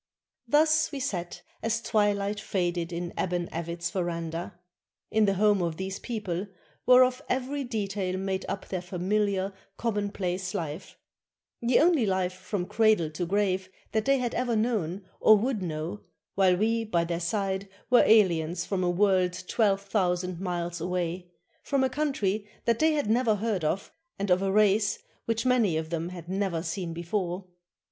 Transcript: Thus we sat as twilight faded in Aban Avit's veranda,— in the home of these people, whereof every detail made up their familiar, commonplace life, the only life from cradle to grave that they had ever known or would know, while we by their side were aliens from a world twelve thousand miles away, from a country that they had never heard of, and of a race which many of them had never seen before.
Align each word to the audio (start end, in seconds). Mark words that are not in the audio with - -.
Thus 0.47 0.91
we 0.91 0.99
sat 0.99 1.43
as 1.61 1.79
twilight 1.79 2.39
faded 2.39 2.91
in 2.91 3.11
Aban 3.19 3.47
Avit's 3.51 3.91
veranda,— 3.91 4.55
in 5.11 5.25
the 5.25 5.35
home 5.35 5.61
of 5.61 5.77
these 5.77 5.99
people, 5.99 6.47
whereof 6.87 7.21
every 7.29 7.63
detail 7.63 8.17
made 8.17 8.43
up 8.49 8.67
their 8.69 8.81
familiar, 8.81 9.53
commonplace 9.77 10.55
life, 10.55 10.97
the 11.61 11.79
only 11.79 12.07
life 12.07 12.33
from 12.33 12.65
cradle 12.65 13.11
to 13.11 13.27
grave 13.27 13.69
that 13.91 14.05
they 14.05 14.17
had 14.17 14.33
ever 14.33 14.55
known 14.55 15.05
or 15.19 15.37
would 15.37 15.61
know, 15.61 16.01
while 16.33 16.57
we 16.57 16.83
by 16.83 17.03
their 17.03 17.19
side 17.19 17.69
were 17.91 18.01
aliens 18.03 18.65
from 18.65 18.83
a 18.83 18.89
world 18.89 19.43
twelve 19.47 19.81
thousand 19.83 20.39
miles 20.39 20.81
away, 20.81 21.29
from 21.61 21.83
a 21.83 21.89
country 21.91 22.49
that 22.65 22.79
they 22.79 22.93
had 22.93 23.07
never 23.07 23.35
heard 23.35 23.63
of, 23.63 23.91
and 24.17 24.31
of 24.31 24.41
a 24.41 24.51
race 24.51 24.97
which 25.25 25.45
many 25.45 25.77
of 25.77 25.91
them 25.91 26.09
had 26.09 26.27
never 26.27 26.63
seen 26.63 26.91
before. 26.91 27.45